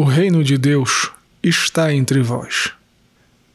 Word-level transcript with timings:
O 0.00 0.04
reino 0.04 0.42
de 0.42 0.56
Deus 0.56 1.10
está 1.42 1.92
entre 1.92 2.22
vós. 2.22 2.72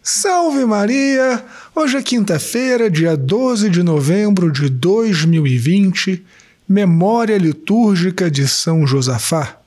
Salve 0.04 0.64
Maria! 0.64 1.44
Hoje 1.74 1.98
é 1.98 2.04
quinta-feira, 2.04 2.88
dia 2.88 3.18
12 3.18 3.67
de 3.67 3.82
novembro 3.82 4.51
de 4.51 4.69
2020, 4.69 6.23
memória 6.69 7.35
litúrgica 7.35 8.29
de 8.29 8.47
São 8.47 8.86
Josafá. 8.86 9.57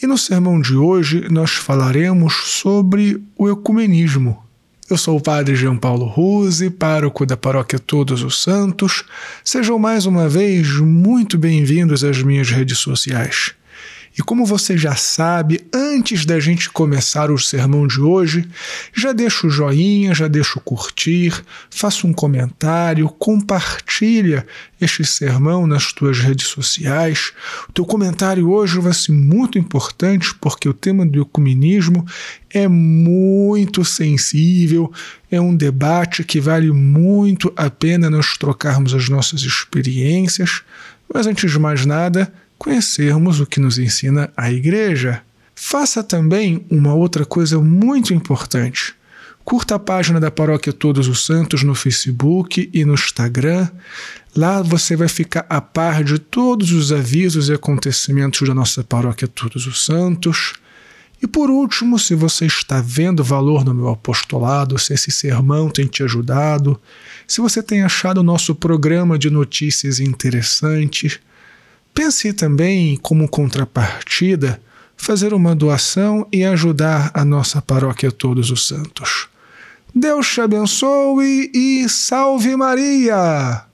E 0.00 0.06
no 0.06 0.16
sermão 0.16 0.60
de 0.60 0.76
hoje 0.76 1.26
nós 1.32 1.50
falaremos 1.50 2.32
sobre 2.44 3.20
o 3.36 3.50
ecumenismo. 3.50 4.40
Eu 4.88 4.96
sou 4.96 5.16
o 5.16 5.20
Padre 5.20 5.56
Jean 5.56 5.76
Paulo 5.76 6.06
Ruse, 6.06 6.70
pároco 6.70 7.26
da 7.26 7.36
Paróquia 7.36 7.80
Todos 7.80 8.22
os 8.22 8.40
Santos. 8.40 9.02
Sejam 9.42 9.80
mais 9.80 10.06
uma 10.06 10.28
vez 10.28 10.76
muito 10.76 11.36
bem-vindos 11.36 12.04
às 12.04 12.22
minhas 12.22 12.50
redes 12.50 12.78
sociais. 12.78 13.58
E 14.18 14.22
como 14.22 14.44
você 14.44 14.76
já 14.76 14.96
sabe, 14.96 15.60
antes 15.72 16.26
da 16.26 16.40
gente 16.40 16.68
começar 16.70 17.30
o 17.30 17.38
sermão 17.38 17.86
de 17.86 18.00
hoje, 18.00 18.48
já 18.92 19.12
deixa 19.12 19.46
o 19.46 19.50
joinha, 19.50 20.12
já 20.12 20.26
deixa 20.26 20.58
o 20.58 20.60
curtir, 20.60 21.32
faça 21.70 22.04
um 22.04 22.12
comentário, 22.12 23.08
compartilha 23.10 24.44
este 24.80 25.04
sermão 25.04 25.68
nas 25.68 25.92
tuas 25.92 26.18
redes 26.18 26.48
sociais. 26.48 27.32
O 27.68 27.72
teu 27.72 27.84
comentário 27.84 28.50
hoje 28.50 28.80
vai 28.80 28.92
ser 28.92 29.12
muito 29.12 29.56
importante 29.56 30.34
porque 30.40 30.68
o 30.68 30.74
tema 30.74 31.06
do 31.06 31.22
ecumenismo 31.22 32.04
é 32.50 32.66
muito 32.66 33.84
sensível, 33.84 34.92
é 35.30 35.40
um 35.40 35.54
debate 35.54 36.24
que 36.24 36.40
vale 36.40 36.72
muito 36.72 37.52
a 37.54 37.70
pena 37.70 38.10
nós 38.10 38.36
trocarmos 38.36 38.92
as 38.94 39.08
nossas 39.08 39.42
experiências. 39.42 40.62
Mas 41.12 41.28
antes 41.28 41.52
de 41.52 41.58
mais 41.58 41.86
nada, 41.86 42.32
conhecermos 42.58 43.40
o 43.40 43.46
que 43.46 43.60
nos 43.60 43.78
ensina 43.78 44.30
a 44.36 44.50
Igreja. 44.50 45.22
Faça 45.54 46.02
também 46.02 46.66
uma 46.70 46.92
outra 46.92 47.24
coisa 47.24 47.58
muito 47.60 48.12
importante. 48.12 48.94
Curta 49.44 49.76
a 49.76 49.78
página 49.78 50.20
da 50.20 50.30
Paróquia 50.30 50.72
Todos 50.72 51.08
os 51.08 51.24
Santos 51.24 51.62
no 51.62 51.74
Facebook 51.74 52.68
e 52.72 52.84
no 52.84 52.94
Instagram. 52.94 53.68
Lá 54.36 54.60
você 54.60 54.94
vai 54.94 55.08
ficar 55.08 55.46
a 55.48 55.60
par 55.60 56.04
de 56.04 56.18
todos 56.18 56.70
os 56.72 56.92
avisos 56.92 57.48
e 57.48 57.54
acontecimentos 57.54 58.46
da 58.46 58.54
nossa 58.54 58.84
Paróquia 58.84 59.26
Todos 59.26 59.66
os 59.66 59.84
Santos. 59.84 60.54
E 61.20 61.26
por 61.26 61.50
último, 61.50 61.98
se 61.98 62.14
você 62.14 62.46
está 62.46 62.80
vendo 62.80 63.24
valor 63.24 63.64
no 63.64 63.74
meu 63.74 63.88
apostolado, 63.88 64.78
se 64.78 64.92
esse 64.92 65.10
sermão 65.10 65.70
tem 65.70 65.86
te 65.86 66.02
ajudado, 66.02 66.80
se 67.26 67.40
você 67.40 67.62
tem 67.62 67.82
achado 67.82 68.18
o 68.18 68.22
nosso 68.22 68.54
programa 68.54 69.18
de 69.18 69.30
notícias 69.30 69.98
interessante, 69.98 71.20
Pense 71.98 72.32
também, 72.32 72.96
como 72.96 73.28
contrapartida, 73.28 74.60
fazer 74.96 75.34
uma 75.34 75.52
doação 75.52 76.24
e 76.32 76.44
ajudar 76.44 77.10
a 77.12 77.24
nossa 77.24 77.60
paróquia 77.60 78.12
Todos 78.12 78.52
os 78.52 78.68
Santos. 78.68 79.26
Deus 79.92 80.32
te 80.32 80.40
abençoe 80.40 81.50
e 81.52 81.88
salve 81.88 82.54
Maria! 82.54 83.64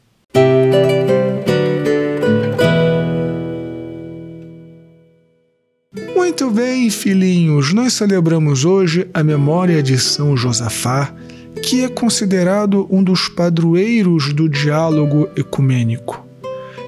Muito 6.16 6.50
bem, 6.50 6.88
filhinhos, 6.88 7.74
nós 7.74 7.92
celebramos 7.92 8.64
hoje 8.64 9.06
a 9.12 9.22
memória 9.22 9.82
de 9.82 9.98
São 9.98 10.34
Josafá, 10.34 11.14
que 11.62 11.84
é 11.84 11.90
considerado 11.90 12.88
um 12.90 13.04
dos 13.04 13.28
padroeiros 13.28 14.32
do 14.32 14.48
diálogo 14.48 15.28
ecumênico. 15.36 16.24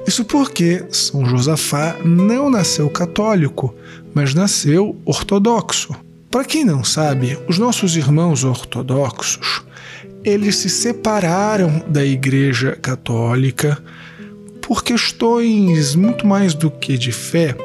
Isso 0.07 0.25
porque 0.25 0.85
São 0.91 1.27
Josafá 1.27 1.97
não 2.05 2.49
nasceu 2.49 2.89
católico, 2.89 3.75
mas 4.15 4.35
nasceu 4.35 4.97
ortodoxo. 5.05 5.95
Para 6.31 6.45
quem 6.45 6.65
não 6.65 6.85
sabe, 6.85 7.39
os 7.49 7.59
nossos 7.59 7.97
irmãos 7.97 8.45
ortodoxos, 8.45 9.62
eles 10.23 10.57
se 10.57 10.69
separaram 10.69 11.83
da 11.89 12.05
Igreja 12.05 12.77
Católica 12.77 13.83
por 14.61 14.84
questões 14.84 15.95
muito 15.95 16.27
mais 16.27 16.55
do 16.55 16.71
que 16.71 16.99
de 16.99 17.12
fé, 17.12 17.56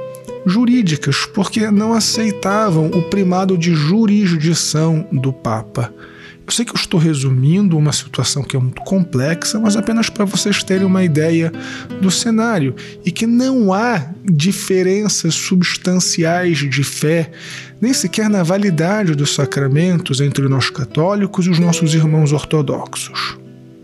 jurídicas, 0.45 1.25
porque 1.25 1.69
não 1.69 1.93
aceitavam 1.93 2.87
o 2.87 3.03
primado 3.03 3.57
de 3.57 3.73
jurisdição 3.73 5.07
do 5.11 5.31
Papa. 5.31 5.93
Eu 6.45 6.51
sei 6.51 6.65
que 6.65 6.71
eu 6.71 6.75
estou 6.75 6.99
resumindo 6.99 7.77
uma 7.77 7.93
situação 7.93 8.43
que 8.43 8.55
é 8.55 8.59
muito 8.59 8.81
complexa, 8.81 9.59
mas 9.59 9.75
apenas 9.77 10.09
para 10.09 10.25
vocês 10.25 10.63
terem 10.63 10.85
uma 10.85 11.03
ideia 11.03 11.51
do 12.01 12.11
cenário 12.11 12.75
e 13.05 13.11
que 13.11 13.25
não 13.25 13.71
há 13.71 14.09
diferenças 14.23 15.33
substanciais 15.33 16.57
de 16.57 16.83
fé, 16.83 17.31
nem 17.79 17.93
sequer 17.93 18.29
na 18.29 18.43
validade 18.43 19.15
dos 19.15 19.33
sacramentos 19.33 20.19
entre 20.19 20.47
nós 20.49 20.69
católicos 20.69 21.45
e 21.45 21.49
os 21.49 21.59
nossos 21.59 21.93
irmãos 21.93 22.33
ortodoxos. 22.33 23.37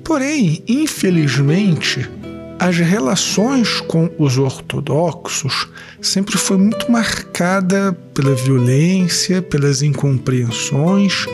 Porém, 0.04 0.64
infelizmente, 0.68 2.10
as 2.60 2.78
relações 2.78 3.80
com 3.82 4.10
os 4.18 4.38
ortodoxos 4.38 5.68
sempre 6.02 6.38
foi 6.38 6.58
muito 6.58 6.92
marcada 6.92 7.94
pela 8.14 8.34
violência, 8.34 9.42
pelas 9.42 9.82
incompreensões 9.82 11.26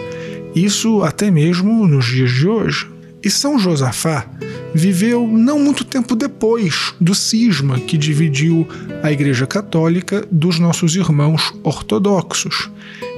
isso 0.56 1.02
até 1.04 1.32
mesmo 1.32 1.88
nos 1.88 2.06
dias 2.06 2.32
de 2.32 2.48
hoje. 2.48 2.88
E 3.24 3.30
São 3.30 3.58
Josafá 3.58 4.28
viveu 4.74 5.28
não 5.28 5.58
muito 5.58 5.86
tempo 5.86 6.16
depois 6.16 6.94
do 7.00 7.16
cisma 7.16 7.80
que 7.80 7.98
dividiu 7.98 8.68
a 9.02 9.12
Igreja 9.12 9.48
Católica 9.48 10.26
dos 10.30 10.60
nossos 10.60 10.96
irmãos 10.96 11.54
ortodoxos. 11.64 12.70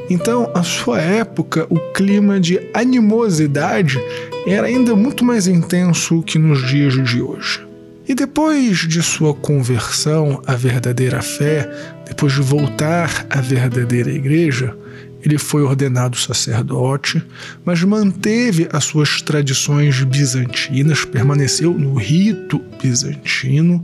Então, 0.09 0.51
à 0.53 0.61
sua 0.61 1.01
época, 1.01 1.65
o 1.69 1.79
clima 1.93 2.39
de 2.39 2.59
animosidade 2.73 3.97
era 4.45 4.67
ainda 4.67 4.95
muito 4.95 5.25
mais 5.25 5.47
intenso 5.47 6.21
que 6.21 6.37
nos 6.37 6.67
dias 6.67 6.93
de 7.03 7.21
hoje. 7.21 7.65
E 8.07 8.13
depois 8.13 8.87
de 8.87 9.01
sua 9.01 9.33
conversão 9.33 10.39
à 10.45 10.53
verdadeira 10.53 11.23
fé, 11.23 11.67
depois 12.05 12.33
de 12.33 12.41
voltar 12.41 13.25
à 13.31 13.41
verdadeira 13.41 14.11
igreja, 14.11 14.77
ele 15.25 15.39
foi 15.39 15.63
ordenado 15.63 16.15
sacerdote, 16.15 17.21
mas 17.65 17.83
manteve 17.83 18.69
as 18.71 18.83
suas 18.83 19.21
tradições 19.23 20.03
bizantinas, 20.03 21.03
permaneceu 21.03 21.73
no 21.73 21.95
rito 21.95 22.61
bizantino 22.81 23.83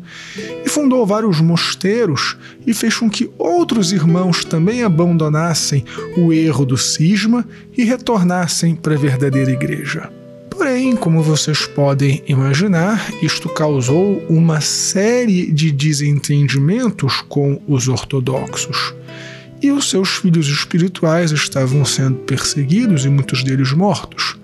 e 0.63 0.69
fundou 0.69 1.05
vários 1.05 1.41
mosteiros 1.41 2.37
e 2.65 2.73
fez 2.75 2.95
com 2.95 3.09
que 3.09 3.29
outros 3.39 3.91
irmãos 3.91 4.45
também 4.45 4.83
abandonassem 4.83 5.83
o 6.15 6.31
erro 6.31 6.63
do 6.63 6.77
cisma 6.77 7.43
e 7.75 7.83
retornassem 7.83 8.75
para 8.75 8.93
a 8.93 8.99
verdadeira 8.99 9.51
igreja. 9.51 10.11
Porém, 10.47 10.95
como 10.95 11.23
vocês 11.23 11.65
podem 11.65 12.21
imaginar, 12.27 13.11
isto 13.23 13.49
causou 13.49 14.23
uma 14.29 14.61
série 14.61 15.51
de 15.51 15.71
desentendimentos 15.71 17.23
com 17.27 17.59
os 17.67 17.87
ortodoxos 17.87 18.93
e 19.61 19.71
os 19.71 19.89
seus 19.89 20.09
filhos 20.09 20.47
espirituais 20.47 21.31
estavam 21.31 21.85
sendo 21.85 22.17
perseguidos 22.19 23.05
e 23.05 23.09
muitos 23.09 23.43
deles 23.43 23.71
mortos. 23.71 24.37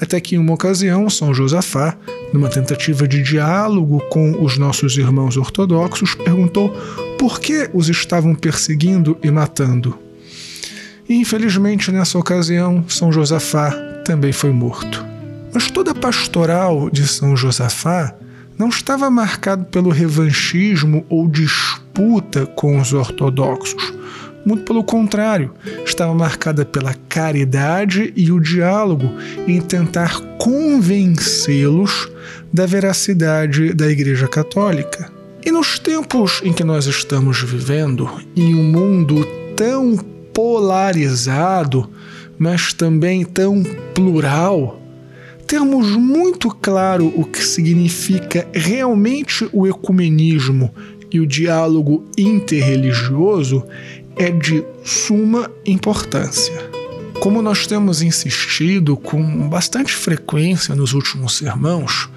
Até 0.00 0.20
que 0.20 0.34
em 0.34 0.38
uma 0.38 0.54
ocasião, 0.54 1.08
São 1.08 1.32
Josafá, 1.32 1.96
numa 2.32 2.48
tentativa 2.48 3.06
de 3.06 3.22
diálogo 3.22 4.00
com 4.08 4.42
os 4.42 4.58
nossos 4.58 4.96
irmãos 4.96 5.36
ortodoxos, 5.36 6.14
perguntou 6.14 6.70
por 7.18 7.38
que 7.38 7.70
os 7.72 7.88
estavam 7.88 8.34
perseguindo 8.34 9.16
e 9.22 9.30
matando. 9.30 9.96
E 11.08 11.14
infelizmente 11.14 11.92
nessa 11.92 12.18
ocasião, 12.18 12.84
São 12.88 13.12
Josafá 13.12 13.70
também 14.04 14.32
foi 14.32 14.50
morto. 14.50 15.04
Mas 15.52 15.70
toda 15.70 15.90
a 15.90 15.94
pastoral 15.94 16.88
de 16.90 17.06
São 17.06 17.36
Josafá 17.36 18.14
não 18.58 18.68
estava 18.68 19.10
marcado 19.10 19.64
pelo 19.66 19.90
revanchismo 19.90 21.04
ou 21.08 21.28
disputa 21.28 22.46
com 22.46 22.80
os 22.80 22.92
ortodoxos, 22.92 23.92
muito 24.44 24.64
pelo 24.64 24.82
contrário, 24.84 25.52
estava 25.84 26.14
marcada 26.14 26.64
pela 26.64 26.94
caridade 27.08 28.12
e 28.16 28.30
o 28.32 28.40
diálogo 28.40 29.10
em 29.46 29.60
tentar 29.60 30.20
convencê-los 30.38 32.08
da 32.52 32.66
veracidade 32.66 33.72
da 33.72 33.88
Igreja 33.88 34.28
Católica. 34.28 35.10
E 35.44 35.50
nos 35.50 35.78
tempos 35.78 36.40
em 36.44 36.52
que 36.52 36.62
nós 36.62 36.86
estamos 36.86 37.42
vivendo, 37.42 38.08
em 38.36 38.54
um 38.54 38.64
mundo 38.64 39.26
tão 39.56 39.96
polarizado, 40.32 41.90
mas 42.38 42.72
também 42.72 43.24
tão 43.24 43.62
plural, 43.94 44.80
temos 45.46 45.90
muito 45.90 46.48
claro 46.48 47.12
o 47.14 47.24
que 47.24 47.44
significa 47.44 48.46
realmente 48.54 49.48
o 49.52 49.66
ecumenismo 49.66 50.72
e 51.12 51.20
o 51.20 51.26
diálogo 51.26 52.06
interreligioso 52.16 53.62
é 54.16 54.30
de 54.30 54.64
suma 54.84 55.50
importância. 55.64 56.70
Como 57.20 57.40
nós 57.40 57.66
temos 57.66 58.02
insistido 58.02 58.96
com 58.96 59.48
bastante 59.48 59.94
frequência 59.94 60.74
nos 60.74 60.92
últimos 60.92 61.36
sermãos, 61.36 62.08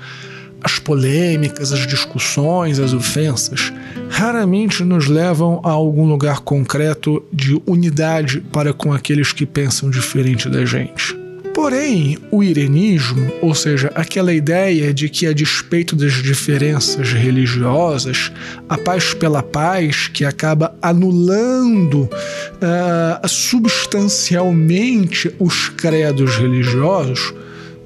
as 0.64 0.80
polêmicas, 0.80 1.72
as 1.72 1.86
discussões, 1.86 2.80
as 2.80 2.92
ofensas 2.92 3.72
raramente 4.10 4.84
nos 4.84 5.08
levam 5.08 5.62
a 5.64 5.70
algum 5.70 6.08
lugar 6.08 6.40
concreto 6.40 7.24
de 7.32 7.62
unidade 7.68 8.42
para 8.52 8.74
com 8.74 8.92
aqueles 8.92 9.32
que 9.32 9.46
pensam 9.46 9.92
diferente 9.92 10.50
da 10.50 10.66
gente. 10.66 11.25
Porém, 11.56 12.18
o 12.32 12.44
irenismo, 12.44 13.32
ou 13.42 13.56
seja, 13.56 13.90
aquela 13.96 14.34
ideia 14.34 14.94
de 14.94 15.08
que, 15.08 15.26
a 15.26 15.32
despeito 15.32 15.96
das 15.96 16.12
diferenças 16.12 17.14
religiosas, 17.14 18.30
a 18.68 18.78
paz 18.78 19.14
pela 19.14 19.42
paz, 19.42 20.10
que 20.10 20.26
acaba 20.26 20.78
anulando 20.82 22.10
uh, 22.10 23.26
substancialmente 23.26 25.34
os 25.40 25.70
credos 25.70 26.36
religiosos, 26.36 27.34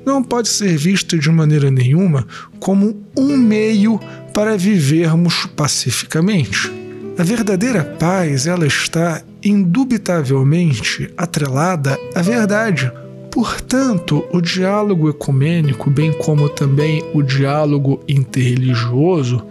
não 0.04 0.24
pode 0.24 0.50
ser 0.50 0.76
vista 0.76 1.16
de 1.16 1.30
maneira 1.30 1.70
nenhuma 1.70 2.26
como 2.60 3.00
um 3.16 3.38
meio 3.38 4.00
para 4.34 4.58
vivermos 4.58 5.46
pacificamente. 5.56 6.72
A 7.20 7.24
verdadeira 7.24 7.84
paz, 7.84 8.48
ela 8.48 8.66
está 8.66 9.22
indubitavelmente 9.44 11.14
atrelada 11.16 12.00
à 12.16 12.22
verdade. 12.24 12.92
Portanto, 13.40 14.26
o 14.34 14.42
diálogo 14.42 15.10
ecumênico, 15.10 15.90
bem 15.90 16.12
como 16.12 16.50
também 16.50 17.02
o 17.14 17.24
diálogo 17.24 18.04
interreligioso, 18.06 19.42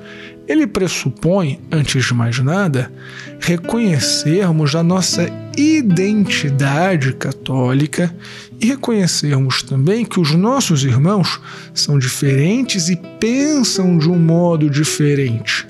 ele 0.47 0.67
pressupõe, 0.67 1.59
antes 1.73 2.05
de 2.05 2.13
mais 2.13 2.39
nada, 2.39 2.93
reconhecermos 3.41 4.75
a 4.75 4.83
nossa 4.83 5.27
identidade 5.57 7.15
católica 7.15 8.15
e 8.61 8.67
reconhecermos 8.67 9.63
também 9.63 10.05
que 10.05 10.21
os 10.21 10.35
nossos 10.35 10.85
irmãos 10.85 11.41
são 11.73 11.99
diferentes 11.99 12.91
e 12.91 12.97
pensam 13.19 13.97
de 13.97 14.11
um 14.11 14.19
modo 14.19 14.69
diferente. 14.69 15.67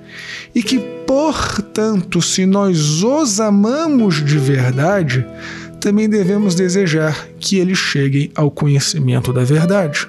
E 0.53 0.61
que, 0.61 0.81
portanto, 1.07 2.21
se 2.21 2.45
nós 2.45 3.01
os 3.01 3.39
amamos 3.39 4.17
de 4.25 4.39
verdade, 4.39 5.25
também 5.81 6.09
devemos 6.09 6.55
desejar 6.55 7.29
que 7.39 7.57
eles 7.59 7.79
cheguem 7.79 8.31
ao 8.35 8.51
conhecimento 8.51 9.33
da 9.33 9.45
verdade. 9.45 10.07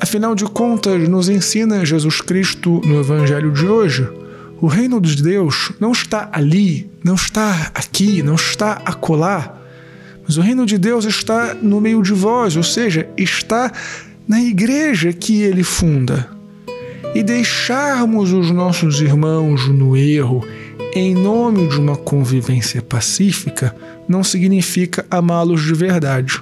Afinal 0.00 0.34
de 0.34 0.44
contas, 0.44 1.08
nos 1.08 1.28
ensina 1.28 1.84
Jesus 1.84 2.20
Cristo 2.20 2.80
no 2.84 3.00
Evangelho 3.00 3.52
de 3.52 3.66
hoje. 3.66 4.08
O 4.60 4.66
reino 4.66 5.00
de 5.00 5.22
Deus 5.22 5.72
não 5.78 5.92
está 5.92 6.28
ali, 6.32 6.90
não 7.04 7.14
está 7.14 7.70
aqui, 7.74 8.22
não 8.22 8.34
está 8.34 8.80
acolá, 8.84 9.58
mas 10.26 10.36
o 10.36 10.40
reino 10.40 10.64
de 10.64 10.78
Deus 10.78 11.04
está 11.04 11.54
no 11.54 11.80
meio 11.80 12.02
de 12.02 12.12
vós, 12.12 12.56
ou 12.56 12.62
seja, 12.62 13.08
está 13.16 13.72
na 14.26 14.40
igreja 14.40 15.12
que 15.12 15.42
ele 15.42 15.62
funda. 15.62 16.28
E 17.14 17.22
deixarmos 17.22 18.32
os 18.32 18.50
nossos 18.50 19.00
irmãos 19.00 19.68
no 19.68 19.96
erro 19.96 20.44
em 20.94 21.14
nome 21.14 21.68
de 21.68 21.78
uma 21.78 21.96
convivência 21.96 22.82
pacífica 22.82 23.74
não 24.06 24.22
significa 24.22 25.06
amá-los 25.10 25.64
de 25.64 25.72
verdade. 25.72 26.38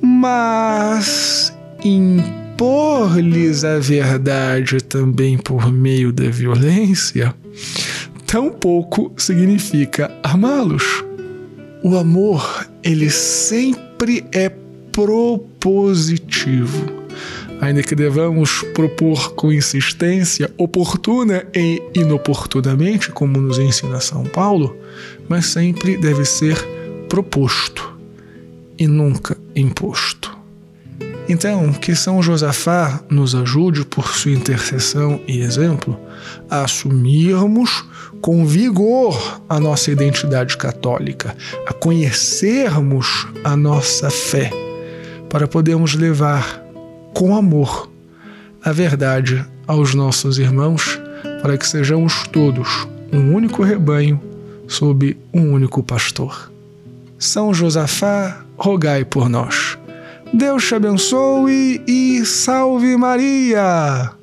Mas 0.00 1.52
impor-lhes 1.84 3.64
a 3.64 3.78
verdade 3.78 4.82
também 4.82 5.36
por 5.36 5.70
meio 5.70 6.12
da 6.12 6.30
violência, 6.30 7.34
tampouco 8.26 9.12
significa 9.16 10.10
amá-los. 10.22 11.04
O 11.82 11.96
amor, 11.96 12.66
ele 12.82 13.10
sempre 13.10 14.24
é 14.32 14.50
propositivo. 14.92 17.07
Ainda 17.60 17.82
que 17.82 17.94
devamos 17.94 18.62
propor 18.72 19.34
com 19.34 19.52
insistência, 19.52 20.50
oportuna 20.56 21.44
e 21.54 21.82
inoportunamente, 21.94 23.10
como 23.10 23.40
nos 23.40 23.58
ensina 23.58 24.00
São 24.00 24.24
Paulo, 24.24 24.76
mas 25.28 25.46
sempre 25.46 25.96
deve 25.96 26.24
ser 26.24 26.56
proposto 27.08 27.98
e 28.78 28.86
nunca 28.86 29.36
imposto. 29.56 30.38
Então, 31.28 31.72
que 31.74 31.94
São 31.94 32.22
Josafá 32.22 33.02
nos 33.10 33.34
ajude, 33.34 33.84
por 33.84 34.14
sua 34.14 34.32
intercessão 34.32 35.20
e 35.28 35.40
exemplo, 35.40 35.98
a 36.48 36.62
assumirmos 36.64 37.84
com 38.22 38.46
vigor 38.46 39.42
a 39.46 39.60
nossa 39.60 39.90
identidade 39.90 40.56
católica, 40.56 41.36
a 41.66 41.72
conhecermos 41.74 43.26
a 43.44 43.54
nossa 43.56 44.08
fé, 44.08 44.50
para 45.28 45.46
podermos 45.46 45.94
levar 45.94 46.67
com 47.14 47.34
amor 47.34 47.90
a 48.64 48.72
verdade 48.72 49.44
aos 49.66 49.94
nossos 49.94 50.38
irmãos, 50.38 51.00
para 51.42 51.56
que 51.56 51.66
sejamos 51.66 52.26
todos 52.28 52.86
um 53.12 53.34
único 53.34 53.62
rebanho 53.62 54.20
sob 54.66 55.16
um 55.32 55.52
único 55.52 55.82
pastor. 55.82 56.50
São 57.18 57.52
Josafá, 57.52 58.44
rogai 58.56 59.04
por 59.04 59.28
nós. 59.28 59.78
Deus 60.32 60.66
te 60.66 60.74
abençoe 60.74 61.82
e 61.86 62.24
salve 62.24 62.96
Maria! 62.96 64.17